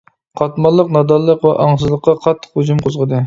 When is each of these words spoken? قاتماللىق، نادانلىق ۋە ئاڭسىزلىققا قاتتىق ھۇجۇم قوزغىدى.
قاتماللىق، 0.39 0.89
نادانلىق 0.95 1.45
ۋە 1.49 1.53
ئاڭسىزلىققا 1.67 2.17
قاتتىق 2.25 2.61
ھۇجۇم 2.61 2.85
قوزغىدى. 2.87 3.19